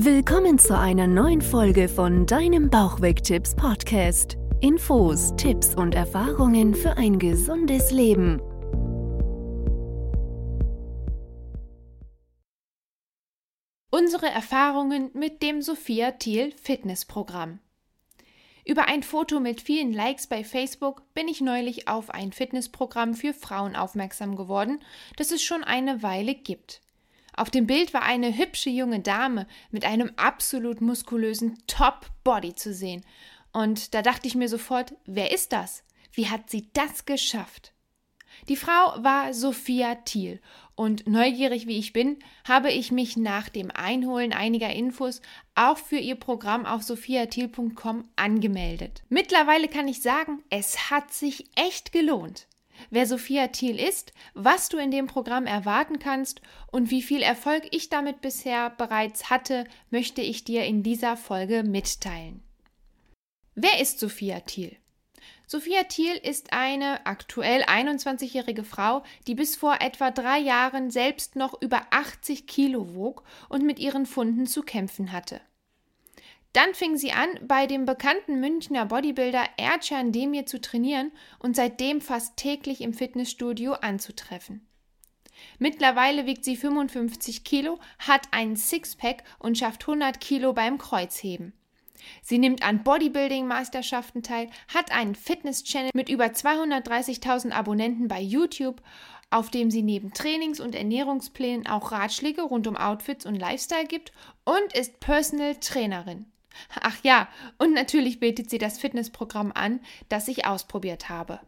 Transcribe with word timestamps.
Willkommen 0.00 0.60
zu 0.60 0.78
einer 0.78 1.08
neuen 1.08 1.42
Folge 1.42 1.88
von 1.88 2.24
deinem 2.24 2.70
Bauchweg-Tipps 2.70 3.56
Podcast. 3.56 4.38
Infos, 4.60 5.34
Tipps 5.34 5.74
und 5.74 5.92
Erfahrungen 5.92 6.72
für 6.72 6.96
ein 6.96 7.18
gesundes 7.18 7.90
Leben. 7.90 8.40
Unsere 13.90 14.26
Erfahrungen 14.26 15.10
mit 15.14 15.42
dem 15.42 15.62
Sophia 15.62 16.12
Thiel 16.12 16.52
Fitnessprogramm. 16.52 17.58
Über 18.64 18.86
ein 18.86 19.02
Foto 19.02 19.40
mit 19.40 19.60
vielen 19.60 19.92
Likes 19.92 20.28
bei 20.28 20.44
Facebook 20.44 21.12
bin 21.12 21.26
ich 21.26 21.40
neulich 21.40 21.88
auf 21.88 22.10
ein 22.10 22.30
Fitnessprogramm 22.30 23.14
für 23.14 23.34
Frauen 23.34 23.74
aufmerksam 23.74 24.36
geworden, 24.36 24.78
das 25.16 25.32
es 25.32 25.42
schon 25.42 25.64
eine 25.64 26.04
Weile 26.04 26.36
gibt. 26.36 26.82
Auf 27.38 27.50
dem 27.50 27.68
Bild 27.68 27.94
war 27.94 28.02
eine 28.02 28.36
hübsche 28.36 28.68
junge 28.68 28.98
Dame 28.98 29.46
mit 29.70 29.84
einem 29.84 30.10
absolut 30.16 30.80
muskulösen 30.80 31.56
Top-Body 31.68 32.56
zu 32.56 32.74
sehen. 32.74 33.04
Und 33.52 33.94
da 33.94 34.02
dachte 34.02 34.26
ich 34.26 34.34
mir 34.34 34.48
sofort, 34.48 34.94
wer 35.06 35.30
ist 35.30 35.52
das? 35.52 35.84
Wie 36.12 36.26
hat 36.26 36.50
sie 36.50 36.68
das 36.72 37.04
geschafft? 37.04 37.72
Die 38.48 38.56
Frau 38.56 39.04
war 39.04 39.32
Sophia 39.34 39.94
Thiel 39.94 40.40
und 40.74 41.06
neugierig 41.06 41.68
wie 41.68 41.78
ich 41.78 41.92
bin, 41.92 42.18
habe 42.42 42.72
ich 42.72 42.90
mich 42.90 43.16
nach 43.16 43.48
dem 43.48 43.70
Einholen 43.70 44.32
einiger 44.32 44.72
Infos 44.72 45.22
auch 45.54 45.78
für 45.78 45.98
ihr 45.98 46.16
Programm 46.16 46.66
auf 46.66 46.82
sophiathiel.com 46.82 48.08
angemeldet. 48.16 49.02
Mittlerweile 49.10 49.68
kann 49.68 49.86
ich 49.86 50.02
sagen, 50.02 50.42
es 50.50 50.90
hat 50.90 51.12
sich 51.12 51.44
echt 51.54 51.92
gelohnt. 51.92 52.47
Wer 52.90 53.06
Sophia 53.06 53.48
Thiel 53.48 53.78
ist, 53.78 54.12
was 54.34 54.68
du 54.68 54.78
in 54.78 54.90
dem 54.90 55.06
Programm 55.06 55.46
erwarten 55.46 55.98
kannst 55.98 56.40
und 56.70 56.90
wie 56.90 57.02
viel 57.02 57.22
Erfolg 57.22 57.68
ich 57.70 57.88
damit 57.88 58.20
bisher 58.20 58.70
bereits 58.70 59.30
hatte, 59.30 59.64
möchte 59.90 60.22
ich 60.22 60.44
dir 60.44 60.64
in 60.64 60.82
dieser 60.82 61.16
Folge 61.16 61.62
mitteilen. 61.62 62.42
Wer 63.54 63.80
ist 63.80 63.98
Sophia 63.98 64.40
Thiel? 64.40 64.76
Sophia 65.46 65.84
Thiel 65.84 66.14
ist 66.14 66.52
eine 66.52 67.06
aktuell 67.06 67.62
21-jährige 67.62 68.64
Frau, 68.64 69.02
die 69.26 69.34
bis 69.34 69.56
vor 69.56 69.78
etwa 69.80 70.10
drei 70.10 70.38
Jahren 70.38 70.90
selbst 70.90 71.36
noch 71.36 71.60
über 71.62 71.86
80 71.90 72.46
Kilo 72.46 72.94
wog 72.94 73.24
und 73.48 73.64
mit 73.64 73.78
ihren 73.78 74.04
Funden 74.04 74.46
zu 74.46 74.62
kämpfen 74.62 75.10
hatte. 75.10 75.40
Dann 76.52 76.74
fing 76.74 76.96
sie 76.96 77.12
an, 77.12 77.28
bei 77.42 77.66
dem 77.66 77.84
bekannten 77.84 78.40
Münchner 78.40 78.86
Bodybuilder 78.86 79.44
Ercan 79.56 80.12
Demir 80.12 80.46
zu 80.46 80.60
trainieren 80.60 81.12
und 81.38 81.54
seitdem 81.54 82.00
fast 82.00 82.36
täglich 82.36 82.80
im 82.80 82.94
Fitnessstudio 82.94 83.74
anzutreffen. 83.74 84.66
Mittlerweile 85.58 86.26
wiegt 86.26 86.44
sie 86.44 86.56
55 86.56 87.44
Kilo, 87.44 87.78
hat 87.98 88.28
einen 88.32 88.56
Sixpack 88.56 89.22
und 89.38 89.56
schafft 89.56 89.82
100 89.82 90.20
Kilo 90.20 90.52
beim 90.52 90.78
Kreuzheben. 90.78 91.52
Sie 92.22 92.38
nimmt 92.38 92.62
an 92.62 92.82
Bodybuilding-Meisterschaften 92.82 94.22
teil, 94.22 94.48
hat 94.68 94.92
einen 94.92 95.14
Fitness-Channel 95.14 95.90
mit 95.94 96.08
über 96.08 96.26
230.000 96.26 97.50
Abonnenten 97.50 98.08
bei 98.08 98.20
YouTube, 98.20 98.80
auf 99.30 99.50
dem 99.50 99.70
sie 99.70 99.82
neben 99.82 100.12
Trainings- 100.12 100.60
und 100.60 100.74
Ernährungsplänen 100.74 101.66
auch 101.66 101.92
Ratschläge 101.92 102.42
rund 102.42 102.66
um 102.66 102.76
Outfits 102.76 103.26
und 103.26 103.34
Lifestyle 103.34 103.86
gibt 103.86 104.12
und 104.44 104.72
ist 104.74 105.00
Personal 105.00 105.56
Trainerin. 105.56 106.26
Ach 106.80 106.96
ja, 107.02 107.28
und 107.58 107.72
natürlich 107.72 108.20
bietet 108.20 108.50
sie 108.50 108.58
das 108.58 108.78
Fitnessprogramm 108.78 109.52
an, 109.52 109.80
das 110.08 110.28
ich 110.28 110.46
ausprobiert 110.46 111.08
habe. 111.08 111.40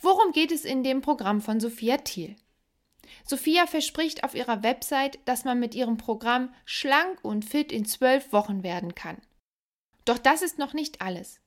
Worum 0.00 0.32
geht 0.32 0.52
es 0.52 0.64
in 0.64 0.82
dem 0.82 1.00
Programm 1.00 1.40
von 1.40 1.60
Sophia 1.60 1.98
Thiel? 1.98 2.36
Sophia 3.24 3.66
verspricht 3.66 4.24
auf 4.24 4.34
ihrer 4.34 4.62
Website, 4.62 5.18
dass 5.24 5.44
man 5.44 5.58
mit 5.58 5.74
ihrem 5.74 5.96
Programm 5.96 6.52
schlank 6.64 7.18
und 7.22 7.44
fit 7.44 7.72
in 7.72 7.84
zwölf 7.84 8.32
Wochen 8.32 8.62
werden 8.62 8.94
kann. 8.94 9.18
Doch 10.04 10.18
das 10.18 10.42
ist 10.42 10.58
noch 10.58 10.74
nicht 10.74 11.00
alles. 11.00 11.40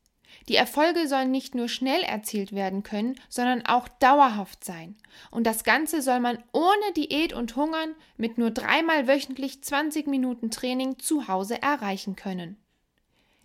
Die 0.50 0.56
Erfolge 0.56 1.08
sollen 1.08 1.32
nicht 1.32 1.56
nur 1.56 1.68
schnell 1.68 2.02
erzielt 2.02 2.54
werden 2.54 2.84
können, 2.84 3.16
sondern 3.30 3.66
auch 3.66 3.88
dauerhaft 3.88 4.64
sein. 4.64 4.98
Und 5.32 5.46
das 5.46 5.64
Ganze 5.64 6.02
soll 6.02 6.20
man 6.20 6.44
ohne 6.52 6.94
Diät 6.96 7.34
und 7.34 7.56
Hungern 7.56 7.96
mit 8.18 8.38
nur 8.38 8.52
dreimal 8.52 9.08
wöchentlich 9.08 9.64
20 9.64 10.08
Minuten 10.08 10.52
Training 10.52 11.00
zu 11.00 11.28
Hause 11.28 11.62
erreichen 11.62 12.16
können. 12.16 12.58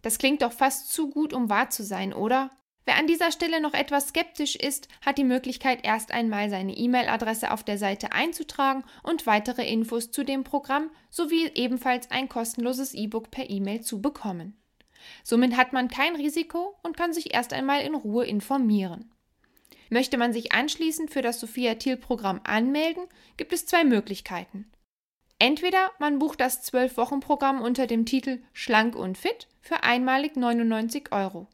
Das 0.02 0.18
klingt 0.18 0.42
doch 0.42 0.52
fast 0.52 0.92
zu 0.92 1.10
gut, 1.10 1.32
um 1.32 1.48
wahr 1.48 1.70
zu 1.70 1.84
sein, 1.84 2.12
oder? 2.12 2.50
Wer 2.84 2.96
an 2.96 3.06
dieser 3.06 3.30
Stelle 3.30 3.60
noch 3.60 3.74
etwas 3.74 4.08
skeptisch 4.08 4.56
ist, 4.56 4.88
hat 5.06 5.16
die 5.16 5.24
Möglichkeit, 5.24 5.84
erst 5.84 6.10
einmal 6.10 6.50
seine 6.50 6.76
E-Mail-Adresse 6.76 7.52
auf 7.52 7.62
der 7.62 7.78
Seite 7.78 8.10
einzutragen 8.10 8.82
und 9.04 9.26
weitere 9.26 9.68
Infos 9.68 10.10
zu 10.10 10.24
dem 10.24 10.42
Programm 10.42 10.90
sowie 11.08 11.48
ebenfalls 11.54 12.10
ein 12.10 12.28
kostenloses 12.28 12.92
E-Book 12.92 13.30
per 13.30 13.48
E-Mail 13.48 13.82
zu 13.82 14.02
bekommen. 14.02 14.56
Somit 15.22 15.56
hat 15.56 15.72
man 15.72 15.88
kein 15.88 16.16
Risiko 16.16 16.76
und 16.82 16.96
kann 16.96 17.12
sich 17.12 17.34
erst 17.34 17.52
einmal 17.52 17.82
in 17.82 17.94
Ruhe 17.94 18.24
informieren. 18.24 19.12
Möchte 19.90 20.16
man 20.16 20.32
sich 20.32 20.52
anschließend 20.52 21.10
für 21.10 21.22
das 21.22 21.38
Sophia 21.38 21.74
Thiel 21.74 21.96
Programm 21.96 22.40
anmelden, 22.44 23.04
gibt 23.36 23.52
es 23.52 23.66
zwei 23.66 23.84
Möglichkeiten. 23.84 24.71
Entweder 25.42 25.90
man 25.98 26.20
bucht 26.20 26.40
das 26.40 26.72
12-Wochen-Programm 26.72 27.62
unter 27.62 27.88
dem 27.88 28.06
Titel 28.06 28.38
Schlank 28.52 28.94
und 28.94 29.18
Fit 29.18 29.48
für 29.60 29.82
einmalig 29.82 30.36
99 30.36 31.10
Euro. 31.10 31.48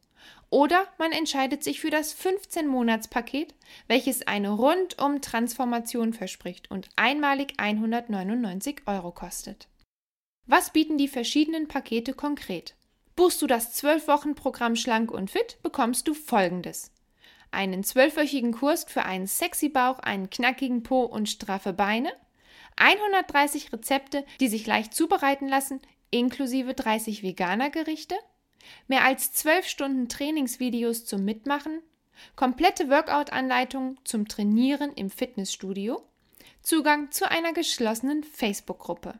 Oder 0.50 0.86
man 0.98 1.10
entscheidet 1.10 1.64
sich 1.64 1.80
für 1.80 1.88
das 1.88 2.14
15-Monats-Paket, 2.14 3.54
welches 3.86 4.26
eine 4.26 4.50
rundum 4.50 5.22
Transformation 5.22 6.12
verspricht 6.12 6.70
und 6.70 6.90
einmalig 6.96 7.54
199 7.56 8.82
Euro 8.84 9.10
kostet. 9.10 9.68
Was 10.44 10.68
bieten 10.74 10.98
die 10.98 11.08
verschiedenen 11.08 11.66
Pakete 11.66 12.12
konkret? 12.12 12.74
Buchst 13.16 13.40
du 13.40 13.46
das 13.46 13.82
12-Wochen-Programm 13.82 14.76
Schlank 14.76 15.10
und 15.10 15.30
Fit, 15.30 15.56
bekommst 15.62 16.06
du 16.08 16.12
folgendes. 16.12 16.92
Einen 17.52 17.82
zwölfwöchigen 17.84 18.52
Kurs 18.52 18.84
für 18.84 19.06
einen 19.06 19.26
sexy 19.26 19.70
Bauch, 19.70 19.98
einen 20.00 20.28
knackigen 20.28 20.82
Po 20.82 21.04
und 21.04 21.30
straffe 21.30 21.72
Beine, 21.72 22.12
130 22.78 23.72
Rezepte, 23.72 24.24
die 24.40 24.48
sich 24.48 24.66
leicht 24.66 24.94
zubereiten 24.94 25.48
lassen, 25.48 25.80
inklusive 26.10 26.74
30 26.74 27.22
veganer 27.22 27.70
Gerichte, 27.70 28.16
mehr 28.86 29.04
als 29.04 29.32
12 29.32 29.66
Stunden 29.66 30.08
Trainingsvideos 30.08 31.04
zum 31.04 31.24
Mitmachen, 31.24 31.82
komplette 32.36 32.88
Workout-Anleitungen 32.88 33.98
zum 34.04 34.28
Trainieren 34.28 34.92
im 34.94 35.10
Fitnessstudio, 35.10 36.02
Zugang 36.62 37.10
zu 37.10 37.30
einer 37.30 37.52
geschlossenen 37.52 38.24
Facebook-Gruppe. 38.24 39.18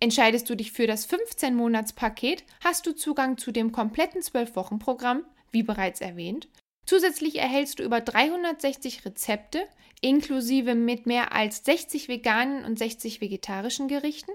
Entscheidest 0.00 0.50
du 0.50 0.56
dich 0.56 0.72
für 0.72 0.86
das 0.86 1.08
15-Monats-Paket, 1.08 2.44
hast 2.62 2.86
du 2.86 2.92
Zugang 2.92 3.38
zu 3.38 3.52
dem 3.52 3.72
kompletten 3.72 4.20
12-Wochen-Programm, 4.20 5.24
wie 5.50 5.62
bereits 5.62 6.00
erwähnt. 6.00 6.48
Zusätzlich 6.86 7.38
erhältst 7.38 7.78
du 7.78 7.82
über 7.82 8.00
360 8.00 9.04
Rezepte, 9.04 9.66
inklusive 10.00 10.74
mit 10.74 11.06
mehr 11.06 11.32
als 11.32 11.64
60 11.64 12.08
veganen 12.08 12.64
und 12.64 12.78
60 12.78 13.20
vegetarischen 13.20 13.88
Gerichten, 13.88 14.32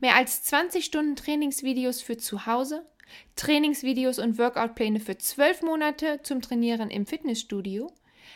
mehr 0.00 0.14
als 0.14 0.42
20 0.44 0.84
Stunden 0.84 1.16
Trainingsvideos 1.16 2.00
für 2.00 2.16
zu 2.16 2.46
Hause, 2.46 2.86
Trainingsvideos 3.36 4.18
und 4.18 4.38
Workoutpläne 4.38 5.00
für 5.00 5.18
12 5.18 5.62
Monate 5.62 6.20
zum 6.22 6.42
Trainieren 6.42 6.90
im 6.90 7.06
Fitnessstudio, 7.06 7.90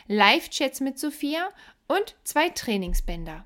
Live-Chats 0.07 0.81
mit 0.81 0.99
Sophia 0.99 1.49
und 1.87 2.15
zwei 2.23 2.49
Trainingsbänder. 2.49 3.45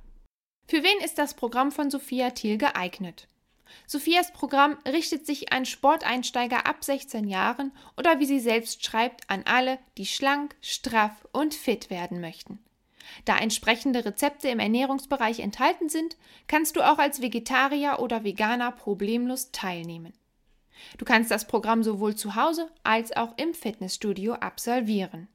Für 0.68 0.84
wen 0.84 1.04
ist 1.04 1.18
das 1.18 1.34
Programm 1.34 1.72
von 1.72 1.92
Sophia 1.92 2.32
Thiel 2.32 2.58
geeignet? 2.58 3.28
Sophias 3.86 4.32
Programm 4.34 4.78
richtet 4.88 5.26
sich 5.26 5.52
an 5.54 5.66
Sporteinsteiger 5.66 6.66
ab 6.66 6.84
16 6.84 7.28
Jahren 7.28 7.72
oder 7.98 8.20
wie 8.20 8.26
sie 8.26 8.40
selbst 8.40 8.86
schreibt, 8.86 9.30
an 9.30 9.44
alle, 9.46 9.80
die 9.98 10.06
schlank, 10.06 10.56
straff 10.62 11.28
und 11.32 11.54
fit 11.54 11.90
werden 11.90 12.22
möchten. 12.22 12.60
Da 13.26 13.38
entsprechende 13.38 14.06
Rezepte 14.06 14.50
im 14.50 14.60
Ernährungsbereich 14.60 15.40
enthalten 15.40 15.90
sind, 15.90 16.18
kannst 16.48 16.76
du 16.76 16.82
auch 16.82 16.98
als 16.98 17.22
Vegetarier 17.22 18.00
oder 18.00 18.24
Veganer 18.24 18.72
problemlos 18.72 19.52
teilnehmen. 19.52 20.14
Du 20.98 21.06
kannst 21.06 21.32
das 21.32 21.48
Programm 21.48 21.84
sowohl 21.84 22.16
zu 22.16 22.36
Hause 22.36 22.70
als 22.84 23.16
auch 23.16 23.38
im 23.38 23.54
Fitnessstudio 23.54 24.34
absolvieren. 24.34 25.28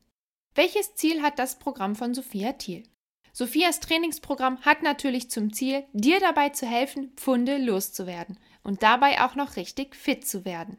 Welches 0.54 0.94
Ziel 0.94 1.22
hat 1.22 1.38
das 1.38 1.58
Programm 1.58 1.96
von 1.96 2.14
Sophia 2.14 2.52
Thiel? 2.52 2.84
Sophias 3.32 3.80
Trainingsprogramm 3.80 4.60
hat 4.60 4.82
natürlich 4.82 5.30
zum 5.30 5.52
Ziel, 5.52 5.84
dir 5.94 6.20
dabei 6.20 6.50
zu 6.50 6.66
helfen, 6.66 7.12
Pfunde 7.16 7.56
loszuwerden 7.56 8.38
und 8.62 8.82
dabei 8.82 9.22
auch 9.22 9.34
noch 9.34 9.56
richtig 9.56 9.96
fit 9.96 10.26
zu 10.26 10.44
werden. 10.44 10.78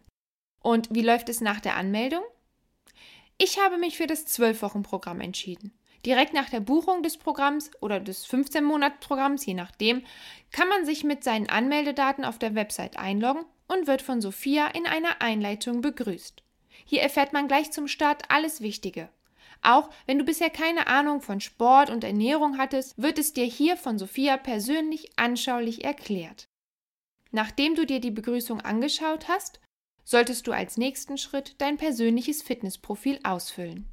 Und 0.62 0.90
wie 0.92 1.02
läuft 1.02 1.30
es 1.30 1.42
nach 1.42 1.60
der 1.60 1.76
Anmeldung? 1.76 2.24
Ich 3.40 3.60
habe 3.60 3.78
mich 3.78 3.98
für 3.98 4.08
das 4.08 4.28
12-Wochen-Programm 4.28 5.20
entschieden. 5.20 5.74
Direkt 6.06 6.34
nach 6.34 6.50
der 6.50 6.60
Buchung 6.60 7.02
des 7.02 7.18
Programms 7.18 7.72
oder 7.82 8.00
des 8.00 8.28
15-Monats-Programms, 8.28 9.46
je 9.46 9.56
nachdem, 9.56 10.04
kann 10.52 10.68
man 10.68 10.86
sich 10.86 11.04
mit 11.04 11.24
seinen 11.24 11.50
Anmeldedaten 11.50 12.24
auf 12.24 12.38
der 12.38 12.56
Website 12.56 12.98
einloggen 12.98 13.46
und 13.68 13.88
wird 13.88 14.02
von 14.02 14.22
Sophia 14.22 14.68
in 14.68 14.86
einer 14.86 15.22
Einleitung 15.22 15.82
begrüßt. 15.82 16.44
Hier 16.86 17.02
erfährt 17.02 17.34
man 17.34 17.48
gleich 17.48 17.72
zum 17.72 17.88
Start 17.88 18.24
alles 18.30 18.62
Wichtige. 18.62 19.10
Auch 19.64 19.90
wenn 20.06 20.20
du 20.20 20.26
bisher 20.26 20.50
keine 20.50 20.88
Ahnung 20.88 21.22
von 21.22 21.40
Sport 21.40 21.90
und 21.90 22.04
Ernährung 22.04 22.58
hattest, 22.58 23.02
wird 23.02 23.18
es 23.18 23.32
dir 23.32 23.46
hier 23.46 23.78
von 23.78 23.98
Sophia 23.98 24.36
persönlich 24.36 25.18
anschaulich 25.18 25.86
erklärt. 25.86 26.50
Nachdem 27.32 27.74
du 27.74 27.86
dir 27.86 28.02
die 28.02 28.12
Begrüßung 28.12 28.60
angeschaut 28.62 29.30
hast, 29.30 29.62
solltest 30.04 30.48
du 30.48 30.52
als 30.52 30.78
nächsten 30.78 31.18
Schritt 31.18 31.56
dein 31.60 31.78
persönliches 31.78 32.44
Fitnessprofil 32.44 33.20
ausfüllen. 33.24 33.88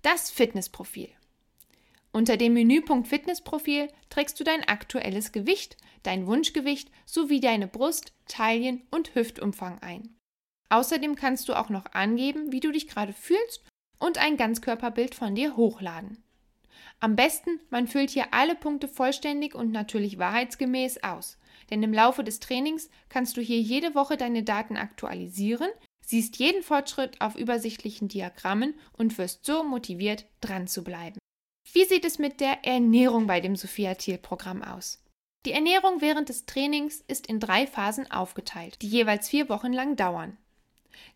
Das 0.00 0.30
Fitnessprofil. 0.30 1.10
Unter 2.12 2.38
dem 2.38 2.54
Menüpunkt 2.54 3.06
Fitnessprofil 3.06 3.88
trägst 4.08 4.40
du 4.40 4.44
dein 4.44 4.64
aktuelles 4.64 5.32
Gewicht, 5.32 5.76
dein 6.02 6.26
Wunschgewicht 6.26 6.90
sowie 7.04 7.40
deine 7.40 7.68
Brust, 7.68 8.14
Taillen 8.26 8.82
und 8.90 9.14
Hüftumfang 9.14 9.78
ein. 9.80 10.16
Außerdem 10.70 11.14
kannst 11.14 11.48
du 11.48 11.54
auch 11.54 11.68
noch 11.68 11.84
angeben, 11.92 12.52
wie 12.52 12.60
du 12.60 12.72
dich 12.72 12.88
gerade 12.88 13.12
fühlst 13.12 13.62
und 14.00 14.18
ein 14.18 14.36
Ganzkörperbild 14.36 15.14
von 15.14 15.36
dir 15.36 15.56
hochladen. 15.56 16.24
Am 16.98 17.16
besten, 17.16 17.60
man 17.70 17.86
füllt 17.86 18.10
hier 18.10 18.34
alle 18.34 18.54
Punkte 18.54 18.88
vollständig 18.88 19.54
und 19.54 19.70
natürlich 19.70 20.18
wahrheitsgemäß 20.18 21.02
aus, 21.04 21.38
denn 21.70 21.82
im 21.82 21.94
Laufe 21.94 22.24
des 22.24 22.40
Trainings 22.40 22.90
kannst 23.08 23.36
du 23.36 23.40
hier 23.40 23.60
jede 23.60 23.94
Woche 23.94 24.16
deine 24.16 24.42
Daten 24.42 24.76
aktualisieren, 24.76 25.70
siehst 26.04 26.36
jeden 26.36 26.62
Fortschritt 26.62 27.20
auf 27.20 27.36
übersichtlichen 27.36 28.08
Diagrammen 28.08 28.74
und 28.98 29.16
wirst 29.16 29.46
so 29.46 29.62
motiviert, 29.62 30.26
dran 30.40 30.66
zu 30.66 30.82
bleiben. 30.82 31.18
Wie 31.72 31.84
sieht 31.84 32.04
es 32.04 32.18
mit 32.18 32.40
der 32.40 32.64
Ernährung 32.64 33.26
bei 33.26 33.40
dem 33.40 33.54
Sophia 33.54 33.94
Thiel 33.94 34.18
Programm 34.18 34.62
aus? 34.62 35.02
Die 35.46 35.52
Ernährung 35.52 36.00
während 36.00 36.28
des 36.28 36.44
Trainings 36.44 37.02
ist 37.06 37.26
in 37.26 37.40
drei 37.40 37.66
Phasen 37.66 38.10
aufgeteilt, 38.10 38.82
die 38.82 38.88
jeweils 38.88 39.28
vier 39.28 39.48
Wochen 39.48 39.72
lang 39.72 39.96
dauern. 39.96 40.36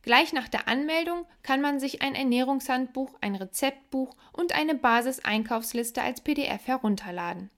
Gleich 0.03 0.32
nach 0.32 0.49
der 0.49 0.69
Anmeldung 0.69 1.26
kann 1.43 1.61
man 1.61 1.81
sich 1.81 2.03
ein 2.03 2.15
Ernährungshandbuch, 2.15 3.15
ein 3.21 3.35
Rezeptbuch 3.35 4.15
und 4.32 4.55
eine 4.55 4.75
Basiseinkaufsliste 4.75 6.03
als 6.03 6.21
PDF 6.21 6.67
herunterladen. 6.67 7.50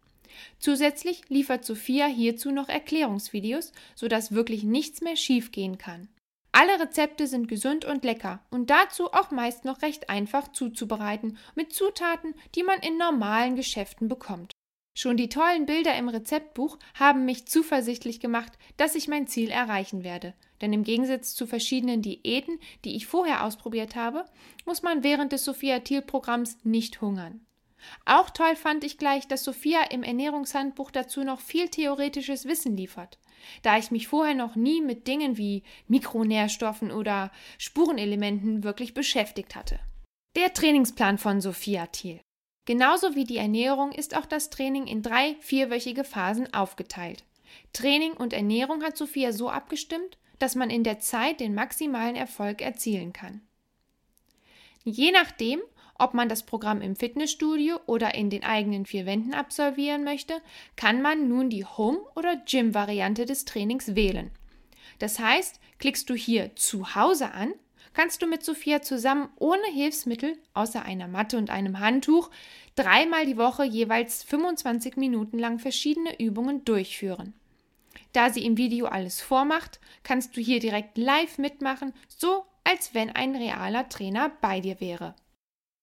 Zusätzlich 0.59 1.29
liefert 1.29 1.65
Sophia 1.65 2.07
hierzu 2.07 2.51
noch 2.51 2.69
Erklärungsvideos, 2.69 3.73
sodass 3.95 4.33
wirklich 4.33 4.65
nichts 4.65 5.01
mehr 5.01 5.17
schiefgehen 5.17 5.79
kann. 5.79 6.09
Alle 6.53 6.81
Rezepte 6.81 7.27
sind 7.27 7.49
gesund 7.49 7.85
und 7.85 8.05
lecker 8.05 8.41
und 8.51 8.71
dazu 8.71 9.13
auch 9.13 9.31
meist 9.31 9.67
noch 9.67 9.83
recht 9.83 10.09
einfach 10.09 10.49
zuzubereiten 10.53 11.37
mit 11.55 11.75
Zutaten, 11.75 12.35
die 12.55 12.63
man 12.63 12.81
in 12.81 12.97
normalen 12.97 13.57
Geschäften 13.57 14.09
bekommt. 14.09 14.53
Schon 14.97 15.19
die 15.19 15.29
tollen 15.29 15.67
Bilder 15.67 15.95
im 15.97 16.09
Rezeptbuch 16.09 16.79
haben 16.95 17.27
mich 17.27 17.47
zuversichtlich 17.47 18.21
gemacht, 18.21 18.53
dass 18.79 18.95
ich 18.95 19.09
mein 19.09 19.27
Ziel 19.27 19.51
erreichen 19.51 20.03
werde. 20.03 20.33
Denn 20.61 20.73
im 20.73 20.85
Gegensatz 20.85 21.35
zu 21.35 21.47
verschiedenen 21.47 22.03
Diäten, 22.03 22.59
die 22.85 22.97
ich 22.97 23.07
vorher 23.07 23.45
ausprobiert 23.45 23.95
habe, 23.95 24.25
muss 24.65 24.83
man 24.83 25.03
während 25.03 25.33
des 25.33 25.45
Sophia 25.45 25.81
Thiel 25.81 26.03
Programms 26.03 26.59
nicht 26.65 27.01
hungern. 27.01 27.47
Auch 28.05 28.31
toll 28.31 28.57
fand 28.57 28.85
ich 28.85 28.99
gleich, 28.99 29.29
dass 29.29 29.45
Sophia 29.45 29.83
im 29.91 30.03
Ernährungshandbuch 30.03 30.91
dazu 30.91 31.25
noch 31.25 31.41
viel 31.41 31.69
theoretisches 31.69 32.47
Wissen 32.47 32.77
liefert. 32.77 33.19
Da 33.63 33.79
ich 33.79 33.91
mich 33.91 34.09
vorher 34.09 34.35
noch 34.35 34.57
nie 34.57 34.81
mit 34.81 35.07
Dingen 35.07 35.37
wie 35.37 35.63
Mikronährstoffen 35.89 36.91
oder 36.91 37.31
Spurenelementen 37.59 38.65
wirklich 38.65 38.95
beschäftigt 38.95 39.55
hatte. 39.55 39.79
Der 40.37 40.53
Trainingsplan 40.53 41.19
von 41.19 41.41
Sophia 41.41 41.87
Thiel. 41.87 42.21
Genauso 42.65 43.15
wie 43.15 43.25
die 43.25 43.37
Ernährung 43.37 43.93
ist 43.93 44.17
auch 44.17 44.27
das 44.27 44.51
Training 44.51 44.87
in 44.87 45.03
drei 45.03 45.37
vierwöchige 45.41 46.03
Phasen 46.03 46.53
aufgeteilt. 46.53 47.25
Training 47.73 48.13
und 48.13 48.33
Ernährung 48.33 48.83
hat 48.83 48.97
Sophia 48.97 49.33
so 49.33 49.49
abgestimmt, 49.49 50.19
dass 50.39 50.55
man 50.55 50.71
in 50.71 50.85
der 50.85 51.01
Zeit 51.01 51.41
den 51.41 51.55
maximalen 51.55 52.17
Erfolg 52.17 52.61
erzielen 52.61 53.13
kann. 53.13 53.41
Je 54.85 55.11
nachdem, 55.11 55.61
ob 55.99 56.15
man 56.15 56.29
das 56.29 56.45
Programm 56.45 56.81
im 56.81 56.95
Fitnessstudio 56.95 57.81
oder 57.87 58.15
in 58.15 58.31
den 58.31 58.45
eigenen 58.45 58.87
vier 58.87 59.07
Wänden 59.07 59.35
absolvieren 59.35 60.05
möchte, 60.05 60.41
kann 60.77 61.03
man 61.03 61.29
nun 61.29 61.51
die 61.51 61.65
Home- 61.65 62.05
oder 62.15 62.37
Gym-Variante 62.37 63.25
des 63.25 63.45
Trainings 63.45 63.95
wählen. 63.95 64.31
Das 64.99 65.19
heißt, 65.19 65.61
klickst 65.79 66.09
du 66.09 66.15
hier 66.15 66.55
zu 66.55 66.95
Hause 66.95 67.33
an, 67.33 67.53
kannst 67.95 68.23
du 68.23 68.27
mit 68.27 68.45
Sophia 68.45 68.83
zusammen 68.83 69.29
ohne 69.37 69.67
Hilfsmittel, 69.73 70.37
außer 70.55 70.83
einer 70.83 71.09
Matte 71.09 71.39
und 71.39 71.51
einem 71.51 71.81
Handtuch, 71.81 72.31
dreimal 72.75 73.25
die 73.27 73.39
Woche 73.39 73.65
jeweils 73.65 74.23
25 74.23 74.97
Minuten 74.97 75.39
lang 75.39 75.59
verschiedene 75.59 76.21
Übungen 76.21 76.65
durchführen. 76.65 77.33
Da 78.17 78.31
sie 78.31 78.47
im 78.47 78.57
Video 78.57 78.87
alles 78.87 79.21
vormacht, 79.21 79.79
kannst 80.03 80.39
du 80.39 80.41
hier 80.41 80.59
direkt 80.59 80.97
live 80.97 81.37
mitmachen, 81.37 81.93
so 82.09 82.47
als 82.65 82.95
wenn 82.95 83.11
ein 83.11 83.37
realer 83.37 83.91
Trainer 83.91 84.33
bei 84.41 84.61
dir 84.61 84.81
wäre. 84.81 85.15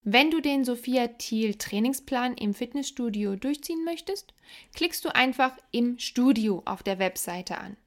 Wenn 0.01 0.31
du 0.31 0.41
den 0.41 0.65
Sophia 0.65 1.09
Thiel 1.09 1.53
Trainingsplan 1.53 2.33
im 2.33 2.55
Fitnessstudio 2.55 3.35
durchziehen 3.35 3.85
möchtest, 3.85 4.33
klickst 4.73 5.05
du 5.05 5.13
einfach 5.13 5.55
im 5.69 5.99
Studio 5.99 6.63
auf 6.65 6.81
der 6.81 6.97
Webseite 6.97 7.59
an. 7.59 7.77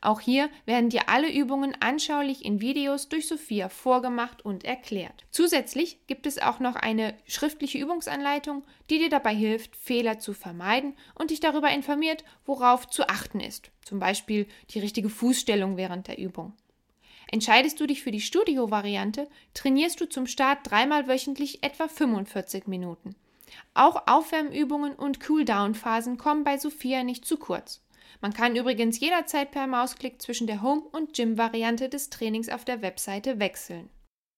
Auch 0.00 0.20
hier 0.20 0.48
werden 0.64 0.90
dir 0.90 1.08
alle 1.08 1.32
Übungen 1.32 1.76
anschaulich 1.80 2.44
in 2.44 2.60
Videos 2.60 3.08
durch 3.08 3.28
Sophia 3.28 3.68
vorgemacht 3.68 4.44
und 4.44 4.64
erklärt. 4.64 5.24
Zusätzlich 5.30 5.98
gibt 6.06 6.26
es 6.26 6.38
auch 6.38 6.60
noch 6.60 6.76
eine 6.76 7.14
schriftliche 7.26 7.78
Übungsanleitung, 7.78 8.64
die 8.90 8.98
dir 8.98 9.10
dabei 9.10 9.34
hilft, 9.34 9.76
Fehler 9.76 10.18
zu 10.18 10.34
vermeiden 10.34 10.94
und 11.14 11.30
dich 11.30 11.40
darüber 11.40 11.70
informiert, 11.70 12.24
worauf 12.44 12.88
zu 12.88 13.08
achten 13.08 13.40
ist. 13.40 13.70
Zum 13.84 13.98
Beispiel 13.98 14.46
die 14.70 14.80
richtige 14.80 15.08
Fußstellung 15.08 15.76
während 15.76 16.08
der 16.08 16.18
Übung. 16.18 16.54
Entscheidest 17.30 17.78
du 17.78 17.86
dich 17.86 18.02
für 18.02 18.10
die 18.10 18.22
Studio-Variante, 18.22 19.28
trainierst 19.52 20.00
du 20.00 20.08
zum 20.08 20.26
Start 20.26 20.60
dreimal 20.62 21.08
wöchentlich 21.08 21.62
etwa 21.62 21.86
45 21.86 22.66
Minuten. 22.66 23.14
Auch 23.74 24.06
Aufwärmübungen 24.06 24.94
und 24.94 25.20
Cooldown-Phasen 25.20 26.16
kommen 26.16 26.44
bei 26.44 26.58
Sophia 26.58 27.02
nicht 27.02 27.24
zu 27.24 27.36
kurz. 27.36 27.82
Man 28.20 28.32
kann 28.32 28.56
übrigens 28.56 28.98
jederzeit 29.00 29.50
per 29.50 29.66
Mausklick 29.66 30.20
zwischen 30.20 30.46
der 30.46 30.62
Home- 30.62 30.88
und 30.92 31.14
Gym-Variante 31.14 31.88
des 31.88 32.10
Trainings 32.10 32.48
auf 32.48 32.64
der 32.64 32.82
Webseite 32.82 33.38
wechseln. 33.38 33.90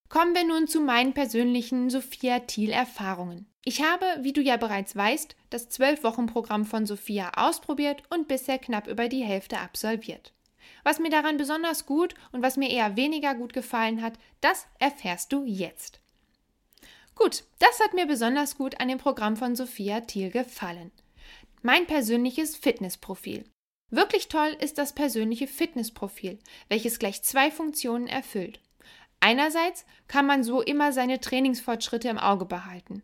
Kommen 0.08 0.34
wir 0.34 0.44
nun 0.44 0.66
zu 0.66 0.80
meinen 0.80 1.14
persönlichen 1.14 1.88
Sophia 1.88 2.40
Thiel-Erfahrungen. 2.40 3.46
Ich 3.64 3.82
habe, 3.82 4.06
wie 4.22 4.32
du 4.32 4.40
ja 4.40 4.56
bereits 4.56 4.96
weißt, 4.96 5.36
das 5.50 5.70
12-Wochen-Programm 5.70 6.64
von 6.64 6.86
Sophia 6.86 7.30
ausprobiert 7.36 8.02
und 8.10 8.26
bisher 8.26 8.58
knapp 8.58 8.88
über 8.88 9.08
die 9.08 9.22
Hälfte 9.22 9.58
absolviert. 9.58 10.32
Was 10.82 10.98
mir 10.98 11.10
daran 11.10 11.36
besonders 11.36 11.86
gut 11.86 12.14
und 12.32 12.42
was 12.42 12.56
mir 12.56 12.70
eher 12.70 12.96
weniger 12.96 13.34
gut 13.34 13.52
gefallen 13.52 14.02
hat, 14.02 14.14
das 14.40 14.66
erfährst 14.78 15.32
du 15.32 15.44
jetzt. 15.44 16.00
Gut, 17.14 17.44
das 17.58 17.80
hat 17.80 17.92
mir 17.92 18.06
besonders 18.06 18.56
gut 18.56 18.80
an 18.80 18.88
dem 18.88 18.98
Programm 18.98 19.36
von 19.36 19.54
Sophia 19.54 20.00
Thiel 20.00 20.30
gefallen. 20.30 20.90
Mein 21.62 21.86
persönliches 21.86 22.56
Fitnessprofil. 22.56 23.44
Wirklich 23.90 24.28
toll 24.28 24.56
ist 24.60 24.78
das 24.78 24.94
persönliche 24.94 25.48
Fitnessprofil, 25.48 26.38
welches 26.68 26.98
gleich 26.98 27.22
zwei 27.22 27.50
Funktionen 27.50 28.06
erfüllt. 28.06 28.60
Einerseits 29.18 29.84
kann 30.08 30.26
man 30.26 30.44
so 30.44 30.62
immer 30.62 30.92
seine 30.92 31.20
Trainingsfortschritte 31.20 32.08
im 32.08 32.18
Auge 32.18 32.46
behalten. 32.46 33.02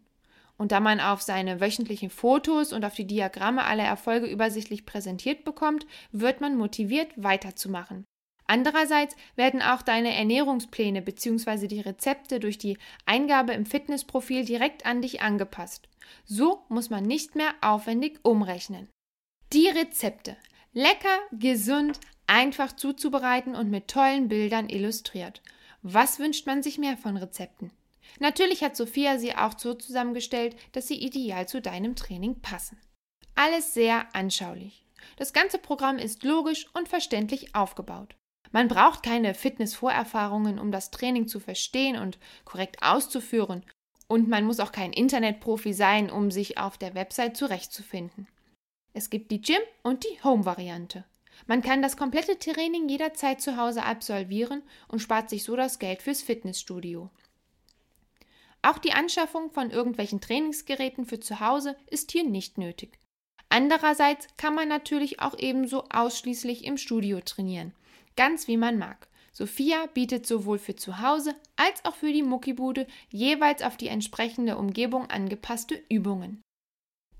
Und 0.56 0.72
da 0.72 0.80
man 0.80 1.00
auf 1.00 1.20
seine 1.20 1.60
wöchentlichen 1.60 2.08
Fotos 2.08 2.72
und 2.72 2.84
auf 2.84 2.94
die 2.94 3.06
Diagramme 3.06 3.64
alle 3.64 3.82
Erfolge 3.82 4.26
übersichtlich 4.26 4.86
präsentiert 4.86 5.44
bekommt, 5.44 5.86
wird 6.12 6.40
man 6.40 6.56
motiviert 6.56 7.10
weiterzumachen. 7.16 8.06
Andererseits 8.46 9.16
werden 9.34 9.60
auch 9.60 9.82
deine 9.82 10.14
Ernährungspläne 10.14 11.02
bzw. 11.02 11.66
die 11.66 11.80
Rezepte 11.80 12.40
durch 12.40 12.58
die 12.58 12.78
Eingabe 13.04 13.52
im 13.52 13.66
Fitnessprofil 13.66 14.44
direkt 14.44 14.86
an 14.86 15.02
dich 15.02 15.20
angepasst. 15.20 15.88
So 16.24 16.62
muss 16.68 16.88
man 16.88 17.04
nicht 17.04 17.34
mehr 17.34 17.52
aufwendig 17.60 18.20
umrechnen. 18.22 18.88
Die 19.52 19.68
Rezepte. 19.68 20.36
Lecker, 20.78 21.20
gesund, 21.32 21.98
einfach 22.26 22.70
zuzubereiten 22.70 23.54
und 23.54 23.70
mit 23.70 23.88
tollen 23.88 24.28
Bildern 24.28 24.68
illustriert. 24.68 25.40
Was 25.80 26.18
wünscht 26.18 26.46
man 26.46 26.62
sich 26.62 26.76
mehr 26.76 26.98
von 26.98 27.16
Rezepten? 27.16 27.70
Natürlich 28.20 28.62
hat 28.62 28.76
Sophia 28.76 29.18
sie 29.18 29.34
auch 29.34 29.58
so 29.58 29.72
zusammengestellt, 29.72 30.54
dass 30.72 30.86
sie 30.86 31.02
ideal 31.02 31.48
zu 31.48 31.62
deinem 31.62 31.96
Training 31.96 32.42
passen. 32.42 32.78
Alles 33.34 33.72
sehr 33.72 34.14
anschaulich. 34.14 34.84
Das 35.16 35.32
ganze 35.32 35.56
Programm 35.56 35.96
ist 35.96 36.24
logisch 36.24 36.66
und 36.74 36.90
verständlich 36.90 37.54
aufgebaut. 37.54 38.14
Man 38.52 38.68
braucht 38.68 39.02
keine 39.02 39.32
Fitness-Vorerfahrungen, 39.32 40.58
um 40.58 40.72
das 40.72 40.90
Training 40.90 41.26
zu 41.26 41.40
verstehen 41.40 41.96
und 41.96 42.18
korrekt 42.44 42.82
auszuführen. 42.82 43.64
Und 44.08 44.28
man 44.28 44.44
muss 44.44 44.60
auch 44.60 44.72
kein 44.72 44.92
Internetprofi 44.92 45.72
sein, 45.72 46.10
um 46.10 46.30
sich 46.30 46.58
auf 46.58 46.76
der 46.76 46.94
Website 46.94 47.34
zurechtzufinden. 47.34 48.28
Es 48.96 49.10
gibt 49.10 49.30
die 49.30 49.42
Gym- 49.42 49.60
und 49.82 50.04
die 50.04 50.24
Home-Variante. 50.24 51.04
Man 51.46 51.60
kann 51.60 51.82
das 51.82 51.98
komplette 51.98 52.38
Training 52.38 52.88
jederzeit 52.88 53.42
zu 53.42 53.58
Hause 53.58 53.82
absolvieren 53.82 54.62
und 54.88 55.00
spart 55.00 55.28
sich 55.28 55.44
so 55.44 55.54
das 55.54 55.78
Geld 55.78 56.00
fürs 56.00 56.22
Fitnessstudio. 56.22 57.10
Auch 58.62 58.78
die 58.78 58.92
Anschaffung 58.92 59.50
von 59.50 59.70
irgendwelchen 59.70 60.22
Trainingsgeräten 60.22 61.04
für 61.04 61.20
zu 61.20 61.40
Hause 61.40 61.76
ist 61.90 62.10
hier 62.10 62.24
nicht 62.24 62.56
nötig. 62.56 62.98
Andererseits 63.50 64.28
kann 64.38 64.54
man 64.54 64.68
natürlich 64.68 65.20
auch 65.20 65.38
ebenso 65.38 65.84
ausschließlich 65.90 66.64
im 66.64 66.78
Studio 66.78 67.20
trainieren, 67.20 67.74
ganz 68.16 68.48
wie 68.48 68.56
man 68.56 68.78
mag. 68.78 69.08
Sophia 69.30 69.84
bietet 69.92 70.26
sowohl 70.26 70.58
für 70.58 70.74
zu 70.74 71.02
Hause 71.02 71.34
als 71.56 71.84
auch 71.84 71.96
für 71.96 72.14
die 72.14 72.22
Muckibude 72.22 72.86
jeweils 73.10 73.60
auf 73.60 73.76
die 73.76 73.88
entsprechende 73.88 74.56
Umgebung 74.56 75.10
angepasste 75.10 75.82
Übungen. 75.90 76.40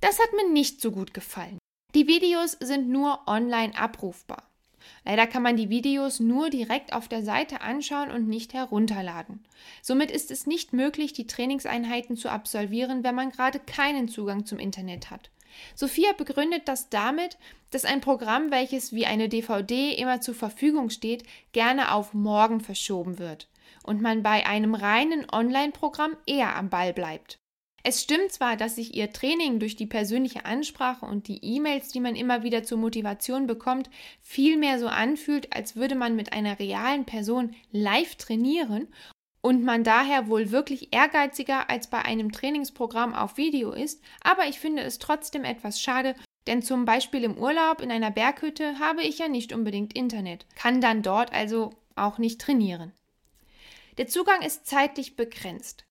Das 0.00 0.18
hat 0.18 0.32
mir 0.32 0.50
nicht 0.50 0.80
so 0.80 0.90
gut 0.90 1.12
gefallen. 1.12 1.58
Die 1.96 2.06
Videos 2.06 2.58
sind 2.60 2.90
nur 2.90 3.26
online 3.26 3.74
abrufbar. 3.74 4.42
Leider 5.06 5.26
kann 5.26 5.42
man 5.42 5.56
die 5.56 5.70
Videos 5.70 6.20
nur 6.20 6.50
direkt 6.50 6.92
auf 6.92 7.08
der 7.08 7.22
Seite 7.22 7.62
anschauen 7.62 8.10
und 8.10 8.28
nicht 8.28 8.52
herunterladen. 8.52 9.42
Somit 9.80 10.10
ist 10.10 10.30
es 10.30 10.46
nicht 10.46 10.74
möglich, 10.74 11.14
die 11.14 11.26
Trainingseinheiten 11.26 12.18
zu 12.18 12.28
absolvieren, 12.28 13.02
wenn 13.02 13.14
man 13.14 13.30
gerade 13.30 13.60
keinen 13.60 14.08
Zugang 14.08 14.44
zum 14.44 14.58
Internet 14.58 15.10
hat. 15.10 15.30
Sophia 15.74 16.12
begründet 16.12 16.68
das 16.68 16.90
damit, 16.90 17.38
dass 17.70 17.86
ein 17.86 18.02
Programm, 18.02 18.50
welches 18.50 18.92
wie 18.92 19.06
eine 19.06 19.30
DVD 19.30 19.94
immer 19.94 20.20
zur 20.20 20.34
Verfügung 20.34 20.90
steht, 20.90 21.22
gerne 21.52 21.92
auf 21.92 22.12
morgen 22.12 22.60
verschoben 22.60 23.18
wird 23.18 23.48
und 23.82 24.02
man 24.02 24.22
bei 24.22 24.44
einem 24.44 24.74
reinen 24.74 25.26
Online-Programm 25.32 26.14
eher 26.26 26.56
am 26.56 26.68
Ball 26.68 26.92
bleibt. 26.92 27.38
Es 27.88 28.02
stimmt 28.02 28.32
zwar, 28.32 28.56
dass 28.56 28.74
sich 28.74 28.96
ihr 28.96 29.12
Training 29.12 29.60
durch 29.60 29.76
die 29.76 29.86
persönliche 29.86 30.44
Ansprache 30.44 31.06
und 31.06 31.28
die 31.28 31.38
E-Mails, 31.44 31.90
die 31.90 32.00
man 32.00 32.16
immer 32.16 32.42
wieder 32.42 32.64
zur 32.64 32.78
Motivation 32.78 33.46
bekommt, 33.46 33.90
viel 34.20 34.56
mehr 34.56 34.80
so 34.80 34.88
anfühlt, 34.88 35.54
als 35.54 35.76
würde 35.76 35.94
man 35.94 36.16
mit 36.16 36.32
einer 36.32 36.58
realen 36.58 37.04
Person 37.04 37.54
live 37.70 38.16
trainieren 38.16 38.88
und 39.40 39.62
man 39.62 39.84
daher 39.84 40.26
wohl 40.26 40.50
wirklich 40.50 40.92
ehrgeiziger 40.92 41.70
als 41.70 41.86
bei 41.86 42.04
einem 42.04 42.32
Trainingsprogramm 42.32 43.14
auf 43.14 43.36
Video 43.36 43.70
ist, 43.70 44.02
aber 44.20 44.48
ich 44.48 44.58
finde 44.58 44.82
es 44.82 44.98
trotzdem 44.98 45.44
etwas 45.44 45.80
schade, 45.80 46.16
denn 46.48 46.62
zum 46.62 46.86
Beispiel 46.86 47.22
im 47.22 47.38
Urlaub 47.38 47.80
in 47.80 47.92
einer 47.92 48.10
Berghütte 48.10 48.80
habe 48.80 49.04
ich 49.04 49.20
ja 49.20 49.28
nicht 49.28 49.52
unbedingt 49.52 49.92
Internet, 49.92 50.44
kann 50.56 50.80
dann 50.80 51.02
dort 51.02 51.32
also 51.32 51.70
auch 51.94 52.18
nicht 52.18 52.40
trainieren. 52.40 52.90
Der 53.96 54.08
Zugang 54.08 54.42
ist 54.42 54.66
zeitlich 54.66 55.14
begrenzt. 55.14 55.85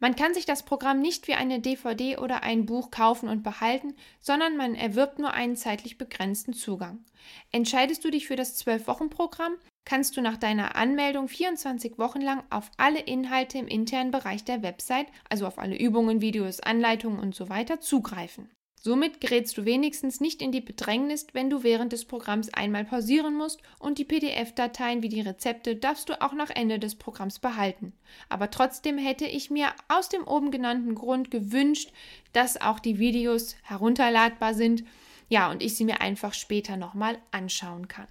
Man 0.00 0.16
kann 0.16 0.32
sich 0.32 0.46
das 0.46 0.62
Programm 0.62 1.00
nicht 1.00 1.28
wie 1.28 1.34
eine 1.34 1.60
DVD 1.60 2.16
oder 2.16 2.42
ein 2.42 2.64
Buch 2.64 2.90
kaufen 2.90 3.28
und 3.28 3.42
behalten, 3.42 3.94
sondern 4.18 4.56
man 4.56 4.74
erwirbt 4.74 5.18
nur 5.18 5.34
einen 5.34 5.56
zeitlich 5.56 5.98
begrenzten 5.98 6.54
Zugang. 6.54 7.04
Entscheidest 7.52 8.02
du 8.02 8.10
dich 8.10 8.26
für 8.26 8.36
das 8.36 8.58
12-Wochen-Programm, 8.64 9.56
kannst 9.84 10.16
du 10.16 10.22
nach 10.22 10.38
deiner 10.38 10.74
Anmeldung 10.74 11.28
24 11.28 11.98
Wochen 11.98 12.22
lang 12.22 12.42
auf 12.48 12.70
alle 12.78 13.00
Inhalte 13.00 13.58
im 13.58 13.68
internen 13.68 14.10
Bereich 14.10 14.42
der 14.44 14.62
Website, 14.62 15.06
also 15.28 15.46
auf 15.46 15.58
alle 15.58 15.78
Übungen, 15.78 16.22
Videos, 16.22 16.60
Anleitungen 16.60 17.20
und 17.20 17.34
so 17.34 17.50
weiter, 17.50 17.80
zugreifen. 17.80 18.48
Somit 18.82 19.20
gerätst 19.20 19.58
du 19.58 19.66
wenigstens 19.66 20.20
nicht 20.20 20.40
in 20.40 20.52
die 20.52 20.62
Bedrängnis, 20.62 21.26
wenn 21.34 21.50
du 21.50 21.62
während 21.62 21.92
des 21.92 22.06
Programms 22.06 22.52
einmal 22.54 22.86
pausieren 22.86 23.34
musst 23.34 23.60
und 23.78 23.98
die 23.98 24.06
PDF-Dateien 24.06 25.02
wie 25.02 25.10
die 25.10 25.20
Rezepte 25.20 25.76
darfst 25.76 26.08
du 26.08 26.18
auch 26.22 26.32
nach 26.32 26.48
Ende 26.48 26.78
des 26.78 26.94
Programms 26.94 27.40
behalten. 27.40 27.92
Aber 28.30 28.50
trotzdem 28.50 28.96
hätte 28.96 29.26
ich 29.26 29.50
mir 29.50 29.68
aus 29.88 30.08
dem 30.08 30.24
oben 30.24 30.50
genannten 30.50 30.94
Grund 30.94 31.30
gewünscht, 31.30 31.92
dass 32.32 32.58
auch 32.58 32.78
die 32.78 32.98
Videos 32.98 33.54
herunterladbar 33.64 34.54
sind, 34.54 34.84
ja, 35.28 35.50
und 35.50 35.62
ich 35.62 35.76
sie 35.76 35.84
mir 35.84 36.00
einfach 36.00 36.32
später 36.32 36.78
nochmal 36.78 37.18
anschauen 37.32 37.86
kann. 37.86 38.08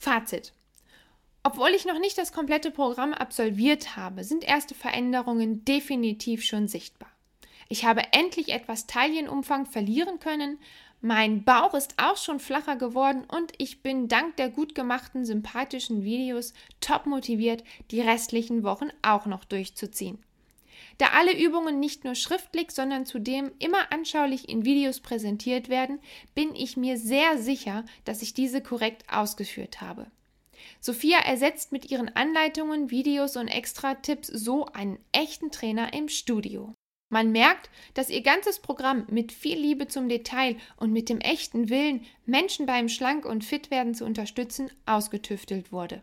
Fazit. 0.00 0.52
Obwohl 1.42 1.70
ich 1.70 1.84
noch 1.84 1.98
nicht 1.98 2.16
das 2.16 2.32
komplette 2.32 2.70
Programm 2.70 3.12
absolviert 3.12 3.96
habe, 3.96 4.22
sind 4.22 4.44
erste 4.44 4.76
Veränderungen 4.76 5.64
definitiv 5.64 6.44
schon 6.44 6.68
sichtbar. 6.68 7.11
Ich 7.72 7.86
habe 7.86 8.02
endlich 8.12 8.50
etwas 8.50 8.86
Taillenumfang 8.86 9.64
verlieren 9.64 10.20
können. 10.20 10.58
Mein 11.00 11.42
Bauch 11.42 11.72
ist 11.72 11.94
auch 11.96 12.18
schon 12.18 12.38
flacher 12.38 12.76
geworden 12.76 13.24
und 13.26 13.54
ich 13.56 13.82
bin 13.82 14.08
dank 14.08 14.36
der 14.36 14.50
gut 14.50 14.74
gemachten, 14.74 15.24
sympathischen 15.24 16.04
Videos 16.04 16.52
top 16.82 17.06
motiviert, 17.06 17.64
die 17.90 18.02
restlichen 18.02 18.62
Wochen 18.62 18.90
auch 19.00 19.24
noch 19.24 19.46
durchzuziehen. 19.46 20.22
Da 20.98 21.12
alle 21.14 21.34
Übungen 21.34 21.80
nicht 21.80 22.04
nur 22.04 22.14
schriftlich, 22.14 22.72
sondern 22.72 23.06
zudem 23.06 23.52
immer 23.58 23.90
anschaulich 23.90 24.50
in 24.50 24.66
Videos 24.66 25.00
präsentiert 25.00 25.70
werden, 25.70 25.98
bin 26.34 26.54
ich 26.54 26.76
mir 26.76 26.98
sehr 26.98 27.38
sicher, 27.38 27.86
dass 28.04 28.20
ich 28.20 28.34
diese 28.34 28.60
korrekt 28.60 29.04
ausgeführt 29.10 29.80
habe. 29.80 30.10
Sophia 30.78 31.20
ersetzt 31.20 31.72
mit 31.72 31.90
ihren 31.90 32.14
Anleitungen, 32.14 32.90
Videos 32.90 33.38
und 33.38 33.48
Extra-Tipps 33.48 34.28
so 34.28 34.66
einen 34.66 34.98
echten 35.12 35.50
Trainer 35.50 35.94
im 35.94 36.10
Studio. 36.10 36.74
Man 37.12 37.30
merkt, 37.30 37.68
dass 37.92 38.08
ihr 38.08 38.22
ganzes 38.22 38.58
Programm 38.58 39.04
mit 39.10 39.32
viel 39.32 39.58
Liebe 39.58 39.86
zum 39.86 40.08
Detail 40.08 40.56
und 40.78 40.94
mit 40.94 41.10
dem 41.10 41.20
echten 41.20 41.68
Willen, 41.68 42.06
Menschen 42.24 42.64
beim 42.64 42.88
Schlank- 42.88 43.26
und 43.26 43.44
Fitwerden 43.44 43.94
zu 43.94 44.06
unterstützen, 44.06 44.70
ausgetüftelt 44.86 45.72
wurde. 45.72 46.00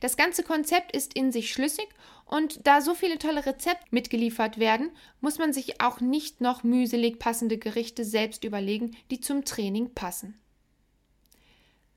Das 0.00 0.16
ganze 0.16 0.42
Konzept 0.42 0.96
ist 0.96 1.14
in 1.14 1.30
sich 1.30 1.52
schlüssig 1.52 1.86
und 2.26 2.66
da 2.66 2.80
so 2.80 2.96
viele 2.96 3.20
tolle 3.20 3.46
Rezepte 3.46 3.86
mitgeliefert 3.92 4.58
werden, 4.58 4.90
muss 5.20 5.38
man 5.38 5.52
sich 5.52 5.80
auch 5.80 6.00
nicht 6.00 6.40
noch 6.40 6.64
mühselig 6.64 7.20
passende 7.20 7.56
Gerichte 7.56 8.04
selbst 8.04 8.42
überlegen, 8.42 8.96
die 9.12 9.20
zum 9.20 9.44
Training 9.44 9.94
passen. 9.94 10.40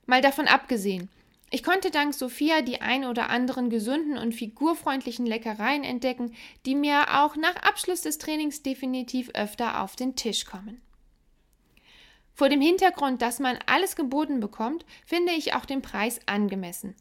Mal 0.05 0.21
davon 0.21 0.47
abgesehen, 0.47 1.09
ich 1.51 1.63
konnte 1.63 1.91
dank 1.91 2.13
Sophia 2.13 2.61
die 2.61 2.81
ein 2.81 3.05
oder 3.05 3.29
anderen 3.29 3.69
gesunden 3.69 4.17
und 4.17 4.33
figurfreundlichen 4.33 5.25
Leckereien 5.25 5.83
entdecken, 5.83 6.33
die 6.65 6.75
mir 6.75 7.21
auch 7.21 7.35
nach 7.35 7.55
Abschluss 7.57 8.01
des 8.01 8.17
Trainings 8.17 8.63
definitiv 8.63 9.29
öfter 9.33 9.81
auf 9.81 9.95
den 9.95 10.15
Tisch 10.15 10.45
kommen. 10.45 10.81
Vor 12.33 12.49
dem 12.49 12.59
Hintergrund, 12.59 13.21
dass 13.21 13.39
man 13.39 13.57
alles 13.65 13.95
geboten 13.95 14.41
bekommt, 14.41 14.85
finde 15.05 15.31
ich 15.31 15.53
auch 15.53 15.65
den 15.65 15.81
Preis 15.81 16.19
angemessen. 16.25 16.95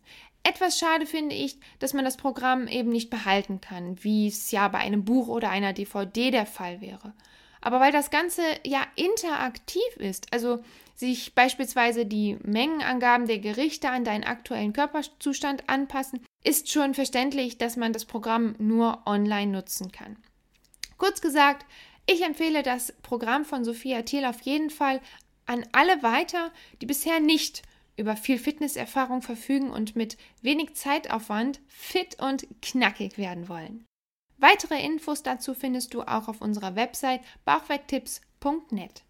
Etwas 0.44 0.78
schade 0.78 1.06
finde 1.06 1.34
ich, 1.34 1.58
dass 1.78 1.94
man 1.94 2.04
das 2.04 2.18
Programm 2.18 2.68
eben 2.68 2.90
nicht 2.90 3.10
behalten 3.10 3.60
kann, 3.60 4.02
wie 4.04 4.28
es 4.28 4.50
ja 4.50 4.68
bei 4.68 4.78
einem 4.78 5.04
Buch 5.04 5.26
oder 5.26 5.48
einer 5.48 5.72
DVD 5.72 6.30
der 6.30 6.46
Fall 6.46 6.80
wäre. 6.80 7.14
Aber 7.62 7.80
weil 7.80 7.92
das 7.92 8.10
Ganze 8.10 8.42
ja 8.62 8.86
interaktiv 8.94 9.96
ist, 9.96 10.32
also 10.32 10.62
sich 10.94 11.34
beispielsweise 11.34 12.06
die 12.06 12.36
Mengenangaben 12.42 13.26
der 13.26 13.38
Gerichte 13.38 13.90
an 13.90 14.04
deinen 14.04 14.24
aktuellen 14.24 14.72
Körperzustand 14.72 15.68
anpassen, 15.68 16.24
ist 16.44 16.70
schon 16.70 16.94
verständlich, 16.94 17.58
dass 17.58 17.76
man 17.76 17.92
das 17.92 18.04
Programm 18.04 18.54
nur 18.58 19.02
online 19.06 19.50
nutzen 19.50 19.90
kann. 19.90 20.16
Kurz 20.98 21.20
gesagt, 21.20 21.66
ich 22.06 22.22
empfehle 22.22 22.62
das 22.62 22.92
Programm 23.02 23.44
von 23.44 23.64
Sophia 23.64 24.02
Thiel 24.02 24.24
auf 24.24 24.40
jeden 24.42 24.70
Fall 24.70 25.00
an 25.46 25.66
alle 25.72 26.02
weiter, 26.02 26.52
die 26.80 26.86
bisher 26.86 27.20
nicht 27.20 27.62
über 27.96 28.16
viel 28.16 28.38
Fitnesserfahrung 28.38 29.22
verfügen 29.22 29.70
und 29.70 29.96
mit 29.96 30.16
wenig 30.42 30.74
Zeitaufwand 30.74 31.60
fit 31.68 32.20
und 32.20 32.46
knackig 32.60 33.18
werden 33.18 33.48
wollen. 33.48 33.84
Weitere 34.36 34.84
Infos 34.84 35.22
dazu 35.22 35.54
findest 35.54 35.94
du 35.94 36.02
auch 36.02 36.28
auf 36.28 36.40
unserer 36.40 36.74
Website 36.74 37.20
bauchwegtipps.net. 37.44 39.04